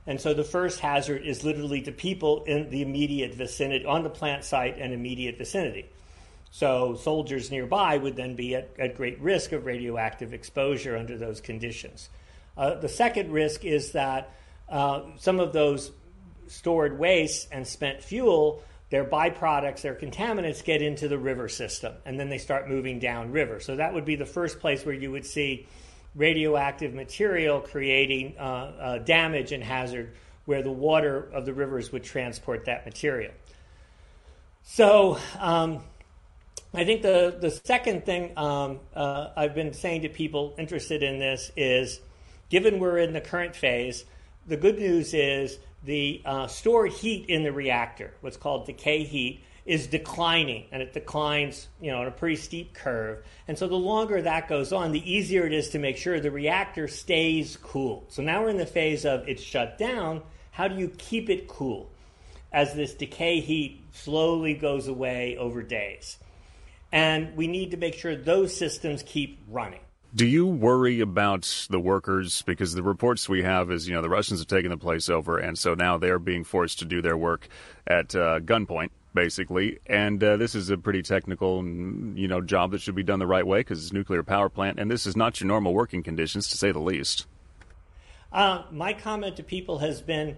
[0.07, 4.11] And so the first hazard is literally to people in the immediate vicinity, on the
[4.11, 5.85] plant site and immediate vicinity.
[6.51, 11.41] So soldiers nearby would then be at, at great risk of radioactive exposure under those
[11.41, 12.09] conditions.
[12.57, 14.35] Uh, the second risk is that
[14.69, 15.93] uh, some of those
[16.49, 22.19] stored waste and spent fuel, their byproducts, their contaminants get into the river system, and
[22.19, 23.61] then they start moving downriver.
[23.61, 25.69] So that would be the first place where you would see
[26.15, 30.15] radioactive material creating uh, uh, damage and hazard
[30.47, 33.33] where the water of the rivers would transport that material.
[34.63, 35.83] So um,
[36.75, 41.19] I think the, the second thing um, uh, I've been saying to people interested in
[41.19, 41.99] this is
[42.51, 44.05] given we're in the current phase,
[44.47, 49.43] the good news is the uh, stored heat in the reactor, what's called decay heat,
[49.65, 53.25] is declining and it declines you know on a pretty steep curve.
[53.49, 56.31] And so the longer that goes on the easier it is to make sure the
[56.31, 60.23] reactor stays cool so now we're in the phase of it's shut down.
[60.51, 61.91] How do you keep it cool?
[62.53, 66.19] As this decay heat slowly goes away over days
[66.93, 69.81] and we need to make sure those systems keep running
[70.15, 72.41] do you worry about the workers?
[72.41, 75.37] Because the reports we have is, you know, the Russians have taken the place over,
[75.37, 77.47] and so now they're being forced to do their work
[77.87, 79.79] at uh, gunpoint basically.
[79.87, 83.27] And uh, this is a pretty technical, you know, job that should be done the
[83.27, 86.03] right way because it's a nuclear power plant, and this is not your normal working
[86.03, 87.27] conditions, to say the least.
[88.33, 90.37] Uh, my comment to people has been,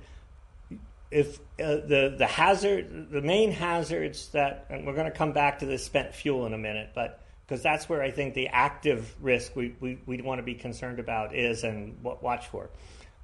[1.11, 5.59] if uh, the the hazard, the main hazards that, and we're going to come back
[5.59, 9.12] to the spent fuel in a minute, but because that's where I think the active
[9.20, 12.70] risk we, we, we want to be concerned about is and what watch for.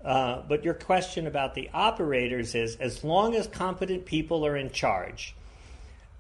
[0.05, 4.71] Uh, but your question about the operators is as long as competent people are in
[4.71, 5.37] charge,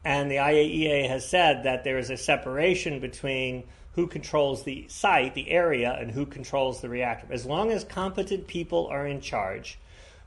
[0.04, 3.64] and the IAEA has said that there is a separation between
[3.96, 7.26] who controls the site, the area, and who controls the reactor.
[7.32, 9.78] As long as competent people are in charge,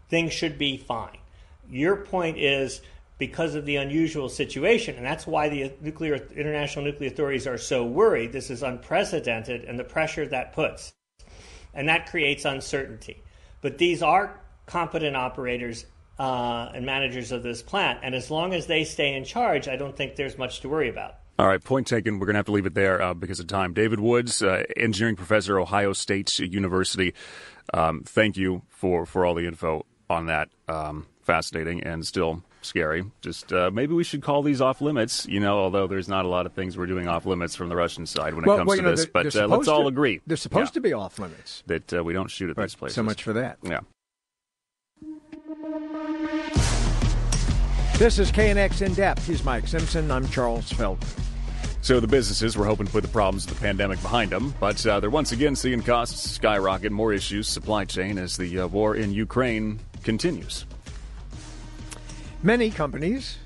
[0.09, 1.17] things should be fine.
[1.69, 2.81] Your point is
[3.17, 7.85] because of the unusual situation, and that's why the nuclear international nuclear authorities are so
[7.85, 8.31] worried.
[8.31, 10.93] This is unprecedented, and the pressure that puts,
[11.73, 13.21] and that creates uncertainty.
[13.61, 15.85] But these are competent operators
[16.17, 17.99] uh, and managers of this plant.
[18.03, 20.89] And as long as they stay in charge, I don't think there's much to worry
[20.89, 21.15] about.
[21.37, 22.19] All right, point taken.
[22.19, 23.73] We're going to have to leave it there uh, because of time.
[23.73, 27.13] David Woods, uh, engineering professor, Ohio State University.
[27.73, 30.49] Um, thank you for, for all the info on that.
[30.67, 33.05] Um, fascinating and still scary.
[33.21, 35.27] Just uh, maybe we should call these off limits.
[35.27, 37.75] You know, although there's not a lot of things we're doing off limits from the
[37.75, 39.01] Russian side when well, it comes well, to know, this.
[39.01, 41.63] They're, but they're uh, let's all agree they're supposed yeah, to be off limits.
[41.67, 42.95] That uh, we don't shoot at but these places.
[42.95, 43.59] So much for that.
[43.61, 43.81] Yeah.
[47.97, 49.27] This is KNX In Depth.
[49.27, 50.09] He's Mike Simpson.
[50.09, 51.07] I'm Charles Feldman.
[51.81, 54.85] So the businesses were hoping to put the problems of the pandemic behind them, but
[54.85, 58.95] uh, they're once again seeing costs skyrocket, more issues, supply chain as the uh, war
[58.95, 60.65] in Ukraine continues.
[62.41, 63.37] Many companies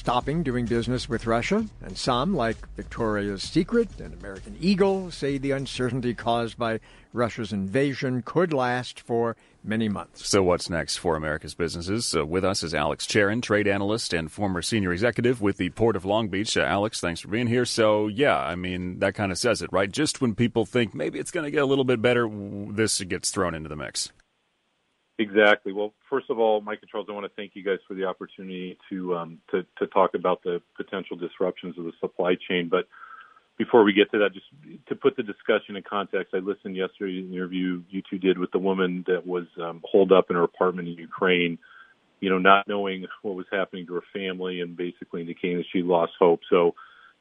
[0.00, 5.50] stopping doing business with Russia, and some, like Victoria's Secret and American Eagle, say the
[5.50, 6.80] uncertainty caused by
[7.12, 10.26] Russia's invasion could last for many months.
[10.26, 12.16] So, what's next for America's businesses?
[12.16, 15.96] Uh, with us is Alex Cherin, trade analyst and former senior executive with the Port
[15.96, 16.56] of Long Beach.
[16.56, 17.66] Uh, Alex, thanks for being here.
[17.66, 19.92] So, yeah, I mean, that kind of says it, right?
[19.92, 22.26] Just when people think maybe it's going to get a little bit better,
[22.70, 24.12] this gets thrown into the mix.
[25.20, 25.74] Exactly.
[25.74, 28.04] Well, first of all, Mike and Charles, I want to thank you guys for the
[28.06, 32.70] opportunity to um, to, to talk about the potential disruptions of the supply chain.
[32.70, 32.88] But
[33.58, 34.46] before we get to that, just
[34.88, 38.38] to put the discussion in context, I listened yesterday to the interview you two did
[38.38, 41.58] with the woman that was um, holed up in her apartment in Ukraine,
[42.20, 45.82] you know, not knowing what was happening to her family and basically indicating that she
[45.82, 46.40] lost hope.
[46.48, 46.74] So,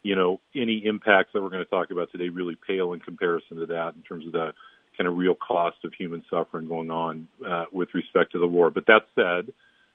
[0.04, 3.58] you know, any impacts that we're going to talk about today really pale in comparison
[3.58, 4.54] to that in terms of the
[5.00, 8.70] kind of real cost of human suffering going on uh, with respect to the war.
[8.70, 9.54] But that said,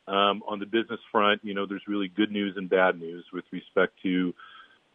[0.08, 3.44] um, on the business front, you know, there's really good news and bad news with
[3.52, 4.32] respect to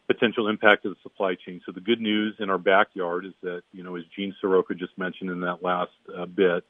[0.08, 1.60] potential impact of the supply chain.
[1.64, 4.98] So the good news in our backyard is that, you know, as Gene Seroka just
[4.98, 6.64] mentioned in that last uh, bit,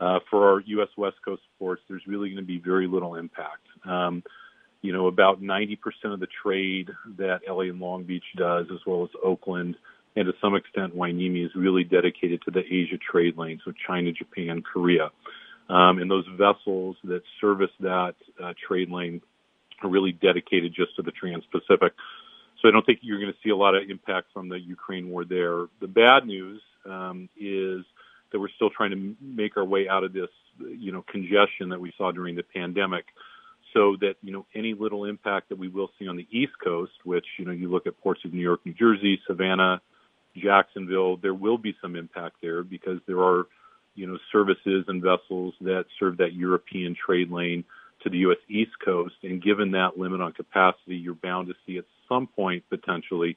[0.00, 0.88] uh, for our U.S.
[0.96, 3.66] West Coast ports, there's really going to be very little impact.
[3.84, 4.22] Um,
[4.80, 9.02] you know, about 90% of the trade that LA and Long Beach does, as well
[9.02, 9.76] as Oakland
[10.16, 14.12] and to some extent Hueneme, is really dedicated to the Asia trade lane, so China,
[14.12, 15.10] Japan, Korea.
[15.68, 19.20] Um, and those vessels that service that uh, trade lane
[19.82, 21.92] are really dedicated just to the Trans-Pacific.
[22.60, 25.10] So I don't think you're going to see a lot of impact from the Ukraine
[25.10, 25.66] war there.
[25.80, 27.84] The bad news um, is
[28.32, 30.28] that we're still trying to make our way out of this,
[30.58, 33.04] you know, congestion that we saw during the pandemic.
[33.74, 36.92] So that you know any little impact that we will see on the East Coast,
[37.04, 39.82] which you know you look at ports of New York, New Jersey, Savannah,
[40.42, 43.46] Jacksonville, there will be some impact there because there are
[43.94, 47.64] you know services and vessels that serve that European trade lane
[48.02, 48.38] to the U.S.
[48.48, 52.62] East Coast, and given that limit on capacity, you're bound to see at some point
[52.70, 53.36] potentially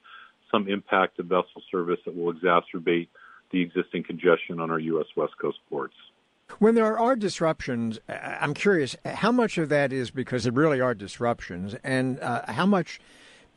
[0.51, 3.07] some impact to vessel service that will exacerbate
[3.51, 5.07] the existing congestion on our U.S.
[5.15, 5.95] West Coast ports.
[6.59, 10.93] When there are disruptions, I'm curious how much of that is because there really are
[10.93, 12.99] disruptions, and uh, how much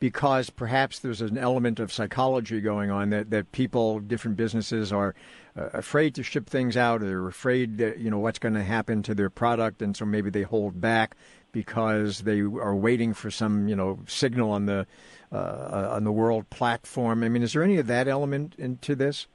[0.05, 5.15] because perhaps there's an element of psychology going on that, that people, different businesses are
[5.57, 8.61] uh, afraid to ship things out, or they're afraid that, you know, what's going to
[8.61, 11.15] happen to their product, and so maybe they hold back
[11.51, 14.85] because they are waiting for some, you know, signal on the
[15.31, 17.23] uh, on the world platform.
[17.23, 19.25] I mean, is there any of that element into this?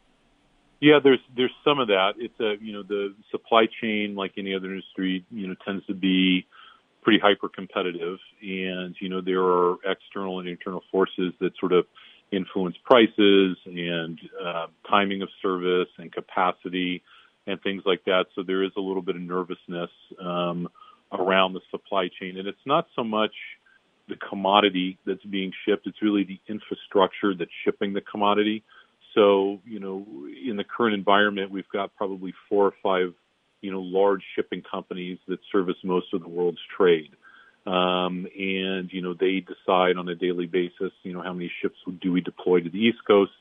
[0.79, 2.13] Yeah, there's there's some of that.
[2.17, 5.95] It's a you know the supply chain, like any other industry, you know, tends to
[5.95, 6.47] be
[7.11, 11.85] pretty hyper competitive, and you know there are external and internal forces that sort of
[12.31, 17.03] influence prices and uh, timing of service and capacity
[17.49, 18.27] and things like that.
[18.37, 19.91] So there is a little bit of nervousness
[20.25, 20.69] um,
[21.11, 23.33] around the supply chain, and it's not so much
[24.09, 28.63] the commodity that's being shipped; it's really the infrastructure that's shipping the commodity.
[29.17, 30.07] So, you know,
[30.49, 33.13] in the current environment, we've got probably four or five,
[33.61, 37.11] you know, large shipping companies that service most of the world's trade.
[37.67, 41.77] Um, and, you know, they decide on a daily basis, you know, how many ships
[42.01, 43.33] do we deploy to the East Coast?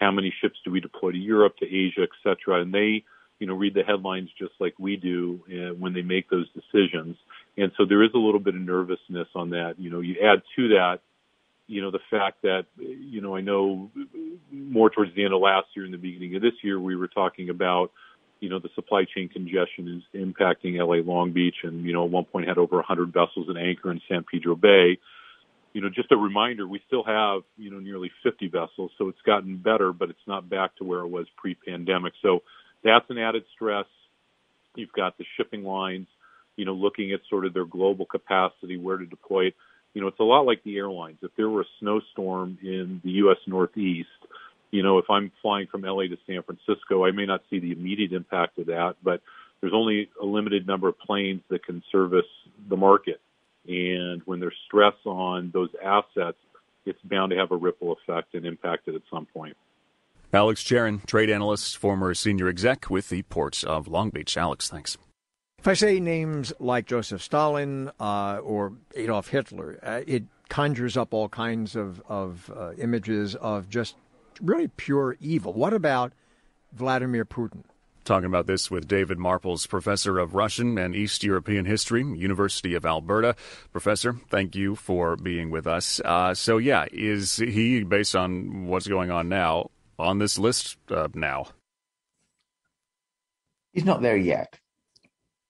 [0.00, 2.60] How many ships do we deploy to Europe, to Asia, et cetera?
[2.60, 3.04] And they,
[3.38, 7.16] you know, read the headlines just like we do uh, when they make those decisions.
[7.56, 9.74] And so there is a little bit of nervousness on that.
[9.78, 10.98] You know, you add to that,
[11.68, 13.90] you know, the fact that, you know, I know
[14.50, 17.08] more towards the end of last year and the beginning of this year, we were
[17.08, 17.92] talking about,
[18.42, 22.10] you know, the supply chain congestion is impacting LA Long Beach and, you know, at
[22.10, 24.98] one point had over 100 vessels in anchor in San Pedro Bay.
[25.72, 29.22] You know, just a reminder, we still have, you know, nearly 50 vessels, so it's
[29.24, 32.14] gotten better, but it's not back to where it was pre-pandemic.
[32.20, 32.40] So
[32.82, 33.86] that's an added stress.
[34.74, 36.08] You've got the shipping lines,
[36.56, 39.54] you know, looking at sort of their global capacity, where to deploy it
[39.94, 41.18] you know, it's a lot like the airlines.
[41.22, 43.36] If there were a snowstorm in the U.S.
[43.46, 44.08] Northeast,
[44.72, 47.72] you know, if I'm flying from LA to San Francisco, I may not see the
[47.72, 49.20] immediate impact of that, but
[49.60, 52.26] there's only a limited number of planes that can service
[52.68, 53.20] the market.
[53.68, 56.38] And when there's stress on those assets,
[56.84, 59.56] it's bound to have a ripple effect and impact it at some point.
[60.32, 64.36] Alex Cherin, trade analyst, former senior exec with the ports of Long Beach.
[64.36, 64.96] Alex, thanks.
[65.58, 71.14] If I say names like Joseph Stalin uh, or Adolf Hitler, uh, it conjures up
[71.14, 73.94] all kinds of, of uh, images of just
[74.40, 75.52] really pure evil.
[75.52, 76.12] What about
[76.72, 77.64] Vladimir Putin?
[78.04, 82.84] Talking about this with David Marples, professor of Russian and East European history, University of
[82.84, 83.36] Alberta.
[83.70, 86.00] Professor, thank you for being with us.
[86.04, 89.70] Uh, so, yeah, is he, based on what's going on now,
[90.00, 91.46] on this list uh, now?
[93.72, 94.58] He's not there yet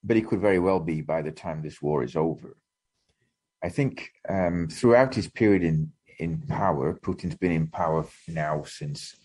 [0.04, 2.56] but he could very well be by the time this war is over.
[3.62, 9.16] I think um, throughout his period in, in power, Putin's been in power now since,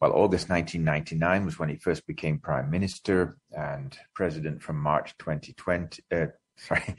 [0.00, 6.02] well, August 1999 was when he first became prime minister and president from March 2020,
[6.10, 6.26] uh,
[6.56, 6.96] sorry,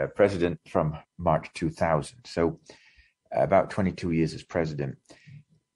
[0.00, 2.18] uh, president from March 2000.
[2.24, 2.60] So
[3.32, 4.96] about 22 years as president.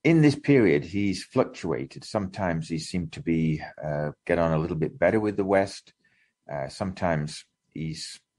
[0.03, 2.03] In this period, he's fluctuated.
[2.03, 5.93] Sometimes he seemed to be uh, get on a little bit better with the West.
[6.51, 7.95] Uh, sometimes he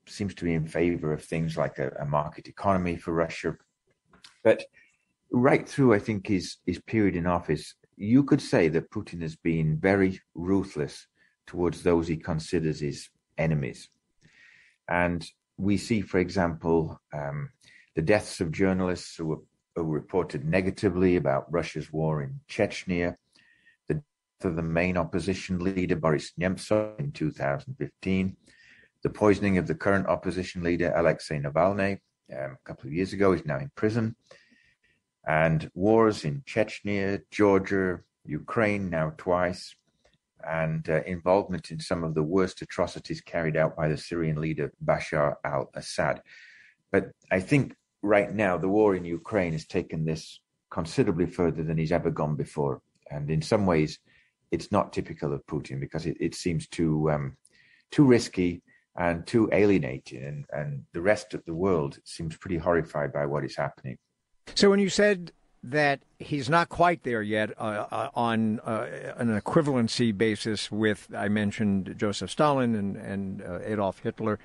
[0.06, 3.56] seems to be in favor of things like a, a, market economy for Russia.
[4.42, 4.64] But
[5.30, 9.36] right through, I think, his, his period in office, you could say that Putin has
[9.36, 11.06] been very ruthless
[11.46, 13.88] towards those he considers his enemies.
[14.88, 15.26] And
[15.56, 17.50] we see, for example, um,
[17.94, 19.38] the deaths of journalists who were,
[19.76, 23.16] who reported negatively about Russia's war in Chechnya,
[23.88, 28.36] the death of the main opposition leader Boris Nemtsov in 2015,
[29.02, 31.98] the poisoning of the current opposition leader Alexei Navalny
[32.32, 33.32] um, a couple of years ago.
[33.32, 34.16] He's now in prison.
[35.26, 39.74] And wars in Chechnya, Georgia, Ukraine now twice,
[40.44, 44.72] and uh, involvement in some of the worst atrocities carried out by the Syrian leader
[44.84, 46.22] Bashar al Assad.
[46.90, 51.78] But I think right now the war in Ukraine has taken this considerably further than
[51.78, 52.80] he's ever gone before.
[53.10, 53.98] And in some ways,
[54.50, 57.36] it's not typical of Putin because it, it seems too um,
[57.90, 58.62] too risky
[58.96, 63.44] and too alienated, and, and the rest of the world seems pretty horrified by what
[63.44, 63.96] is happening.
[64.54, 65.32] So when you said
[65.62, 71.28] that he's not quite there yet uh, uh, on uh, an equivalency basis with, I
[71.28, 74.38] mentioned Joseph Stalin and, and uh, Adolf Hitler.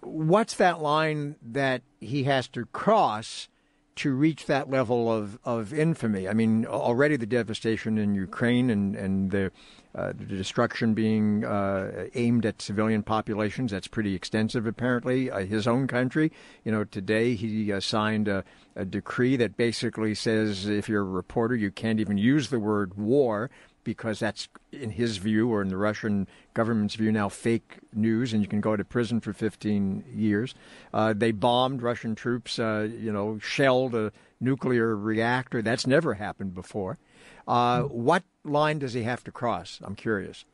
[0.00, 3.48] What's that line that he has to cross
[3.96, 6.28] to reach that level of, of infamy?
[6.28, 9.50] I mean, already the devastation in Ukraine and, and the
[9.94, 13.70] uh, the destruction being uh, aimed at civilian populations.
[13.70, 15.30] That's pretty extensive, apparently.
[15.30, 16.32] Uh, his own country,
[16.64, 18.42] you know, today he uh, signed a,
[18.74, 22.94] a, decree that basically says if you're a reporter, you can't even use the word
[22.94, 23.50] war
[23.84, 28.42] because that's, in his view or in the Russian government's view, now fake news, and
[28.42, 30.54] you can go to prison for 15 years.
[30.92, 35.62] Uh, they bombed Russian troops, uh, you know, shelled a nuclear reactor.
[35.62, 36.98] That's never happened before.
[37.46, 39.80] Uh, what line does he have to cross?
[39.82, 40.44] I'm curious.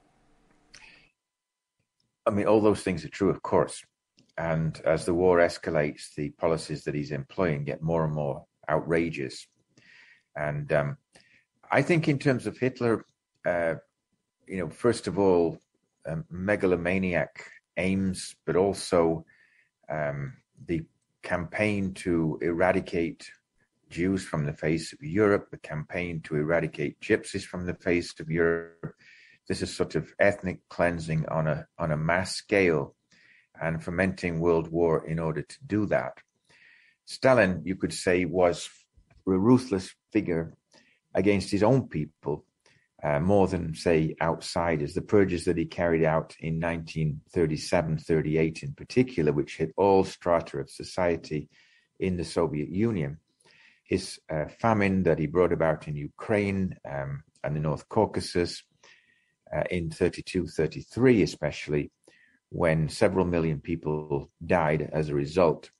[2.26, 3.82] I mean, all those things are true, of course.
[4.36, 9.46] And as the war escalates, the policies that he's employing get more and more outrageous.
[10.36, 10.96] And um,
[11.70, 13.04] I think, in terms of Hitler,
[13.46, 13.74] uh,
[14.46, 15.58] you know, first of all,
[16.06, 17.44] um, megalomaniac
[17.76, 19.24] aims, but also
[19.88, 20.34] um,
[20.66, 20.82] the
[21.22, 23.30] campaign to eradicate
[23.90, 28.30] Jews from the face of Europe, the campaign to eradicate gypsies from the face of
[28.30, 28.94] Europe.
[29.48, 32.94] This is sort of ethnic cleansing on a on a mass scale
[33.60, 36.18] and fomenting world war in order to do that.
[37.04, 38.70] Stalin, you could say, was
[39.26, 40.54] a ruthless figure
[41.14, 42.44] against his own people
[43.02, 44.94] uh, more than, say, outsiders.
[44.94, 50.58] The purges that he carried out in 1937 38, in particular, which hit all strata
[50.58, 51.48] of society
[51.98, 53.18] in the Soviet Union,
[53.84, 58.62] his uh, famine that he brought about in Ukraine um, and the North Caucasus
[59.54, 61.90] uh, in 32 33, especially,
[62.50, 65.70] when several million people died as a result.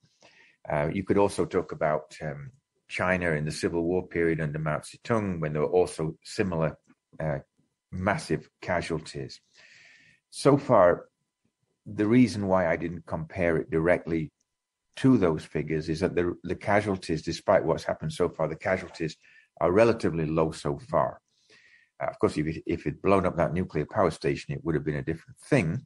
[0.71, 2.51] Uh, you could also talk about um,
[2.89, 6.77] China in the Civil War period under Mao Zedong, when there were also similar
[7.21, 7.39] uh,
[7.93, 9.41] massive casualties.
[10.31, 11.07] So far,
[11.87, 14.31] the reason why I didn't compare it directly
[14.97, 19.17] to those figures is that the, the casualties, despite what's happened so far, the casualties
[19.61, 21.21] are relatively low so far.
[22.01, 24.75] Uh, of course, if it, if it blown up that nuclear power station, it would
[24.75, 25.85] have been a different thing.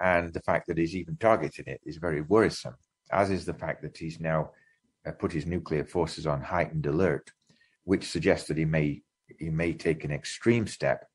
[0.00, 2.76] And the fact that he's even targeting it is very worrisome,
[3.10, 4.50] as is the fact that he's now
[5.06, 7.30] uh, put his nuclear forces on heightened alert,
[7.84, 9.02] which suggests that he may
[9.38, 11.06] he may take an extreme step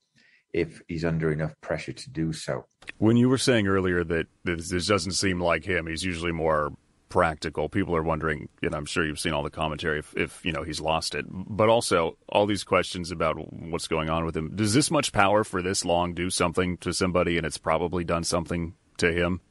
[0.54, 2.66] if he's under enough pressure to do so.
[2.98, 6.72] When you were saying earlier that this, this doesn't seem like him, he's usually more
[7.10, 7.70] practical.
[7.70, 10.64] People are wondering, and I'm sure you've seen all the commentary if, if you know
[10.64, 14.56] he's lost it, but also all these questions about what's going on with him.
[14.56, 18.24] Does this much power for this long do something to somebody, and it's probably done
[18.24, 19.42] something to him?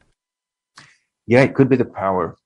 [1.26, 2.36] Yeah, it could be the power.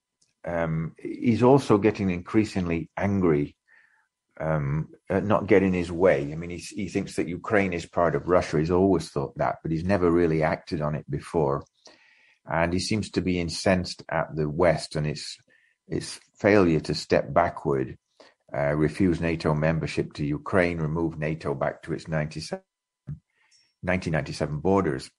[0.44, 3.54] Um, he's also getting increasingly angry,
[4.42, 6.32] um, at not getting his way.
[6.32, 8.58] I mean, he, he thinks that Ukraine is part of Russia.
[8.58, 11.64] He's always thought that, but he's never really acted on it before
[12.50, 15.36] and he seems to be incensed at the West and its
[15.88, 17.98] its failure to step backward,
[18.56, 25.10] uh, refuse NATO membership to Ukraine, remove NATO back to its 1997 borders,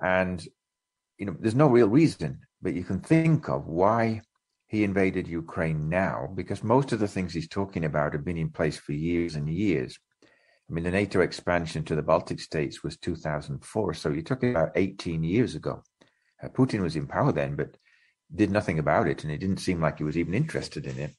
[0.00, 0.46] and
[1.18, 4.22] you know there's no real reason, but you can think of why
[4.74, 8.50] he invaded Ukraine now, because most of the things he's talking about have been in
[8.50, 9.98] place for years and years.
[10.68, 14.50] I mean, the NATO expansion to the Baltic states was 2004, so you took it
[14.50, 15.82] about 18 years ago.
[16.42, 17.76] Uh, Putin was in power then, but
[18.34, 21.14] did nothing about it, and it didn't seem like he was even interested in it.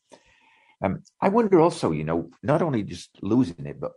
[0.83, 3.93] Um, I wonder also, you know, not only just losing it, but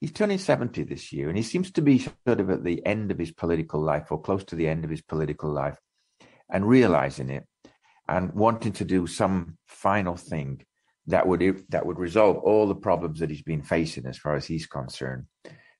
[0.00, 3.10] he's turning 70 this year, and he seems to be sort of at the end
[3.10, 5.78] of his political life or close to the end of his political life
[6.50, 7.46] and realizing it
[8.08, 10.64] and wanting to do some final thing
[11.06, 14.46] that would that would resolve all the problems that he's been facing as far as
[14.46, 15.26] he's concerned,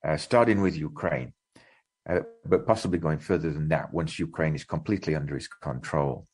[0.05, 1.33] uh, starting with Ukraine
[2.09, 6.27] uh, but possibly going further than that once Ukraine is completely under his control.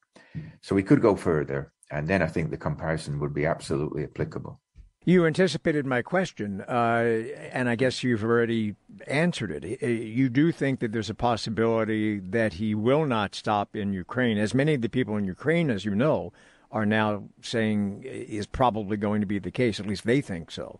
[0.61, 4.59] So we could go further, and then I think the comparison would be absolutely applicable.
[5.05, 7.23] You anticipated my question, uh,
[7.53, 8.75] and I guess you've already
[9.07, 9.81] answered it.
[9.81, 14.37] Uh, you do think that there's a possibility that he will not stop in Ukraine,
[14.37, 16.33] as many of the people in Ukraine, as you know,
[16.71, 19.79] are now saying is probably going to be the case.
[19.79, 20.79] At least they think so.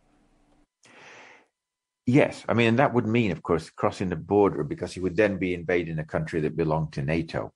[2.06, 5.16] Yes, I mean, and that would mean, of course, crossing the border because he would
[5.16, 7.52] then be invading a country that belonged to NATO,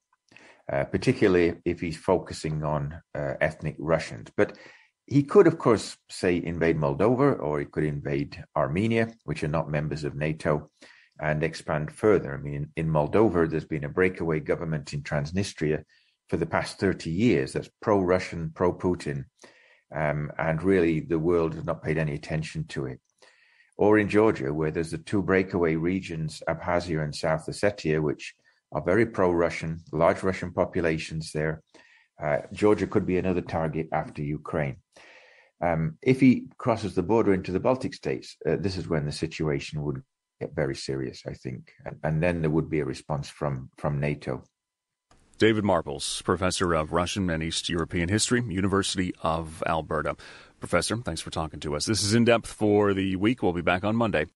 [0.72, 4.32] uh, particularly if he's focusing on uh, ethnic Russians.
[4.38, 4.58] But
[5.08, 9.70] he could, of course, say invade Moldova or he could invade Armenia, which are not
[9.70, 10.70] members of NATO,
[11.20, 12.34] and expand further.
[12.34, 15.84] I mean, in Moldova, there's been a breakaway government in Transnistria
[16.30, 19.26] for the past 30 years that's pro Russian, pro Putin.
[19.96, 23.00] um, and really the world has not paid any attention to it.
[23.78, 28.34] Or in Georgia, where there's the two breakaway regions, Abkhazia and South Ossetia, which
[28.72, 31.62] are very pro-Russian, large Russian populations there.
[32.22, 34.78] Uh, Georgia could be another target after Ukraine.
[35.62, 39.12] Um, if he crosses the border into the Baltic states, uh, this is when the
[39.12, 40.02] situation would
[40.40, 44.00] get very serious, I think, and, and then there would be a response from from
[44.00, 44.44] NATO.
[45.38, 50.16] David Marples, professor of Russian and East European history, University of Alberta.
[50.60, 51.86] Professor, thanks for talking to us.
[51.86, 53.42] This is in depth for the week.
[53.42, 54.28] We'll be back on Monday.